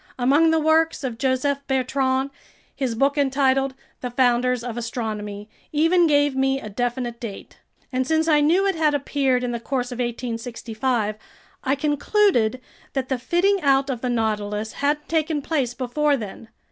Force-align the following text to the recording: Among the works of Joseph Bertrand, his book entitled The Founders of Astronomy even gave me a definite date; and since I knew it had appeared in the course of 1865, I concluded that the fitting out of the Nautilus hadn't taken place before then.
Among 0.17 0.49
the 0.49 0.59
works 0.59 1.03
of 1.03 1.19
Joseph 1.19 1.59
Bertrand, 1.67 2.31
his 2.75 2.95
book 2.95 3.19
entitled 3.19 3.75
The 3.99 4.09
Founders 4.09 4.63
of 4.63 4.75
Astronomy 4.75 5.47
even 5.71 6.07
gave 6.07 6.35
me 6.35 6.59
a 6.59 6.69
definite 6.69 7.19
date; 7.19 7.59
and 7.93 8.07
since 8.07 8.27
I 8.27 8.41
knew 8.41 8.65
it 8.65 8.73
had 8.73 8.95
appeared 8.95 9.43
in 9.43 9.51
the 9.51 9.59
course 9.59 9.91
of 9.91 9.99
1865, 9.99 11.17
I 11.63 11.75
concluded 11.75 12.59
that 12.93 13.09
the 13.09 13.19
fitting 13.19 13.61
out 13.61 13.91
of 13.91 14.01
the 14.01 14.09
Nautilus 14.09 14.71
hadn't 14.73 15.07
taken 15.07 15.39
place 15.43 15.75
before 15.75 16.17
then. 16.17 16.47